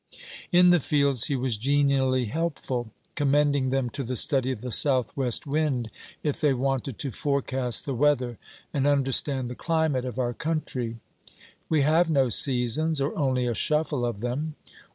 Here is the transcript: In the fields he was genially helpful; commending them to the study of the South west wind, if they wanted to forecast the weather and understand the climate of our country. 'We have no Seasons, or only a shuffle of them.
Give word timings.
In 0.51 0.71
the 0.71 0.79
fields 0.79 1.25
he 1.25 1.35
was 1.35 1.57
genially 1.57 2.25
helpful; 2.25 2.89
commending 3.13 3.69
them 3.69 3.91
to 3.91 4.03
the 4.03 4.15
study 4.15 4.49
of 4.51 4.61
the 4.61 4.71
South 4.71 5.15
west 5.15 5.45
wind, 5.45 5.91
if 6.23 6.41
they 6.41 6.55
wanted 6.55 6.97
to 6.97 7.11
forecast 7.11 7.85
the 7.85 7.93
weather 7.93 8.39
and 8.73 8.87
understand 8.87 9.47
the 9.47 9.53
climate 9.53 10.03
of 10.05 10.17
our 10.17 10.33
country. 10.33 10.97
'We 11.69 11.81
have 11.81 12.09
no 12.09 12.29
Seasons, 12.29 12.99
or 12.99 13.15
only 13.15 13.45
a 13.45 13.53
shuffle 13.53 14.03
of 14.03 14.21
them. 14.21 14.55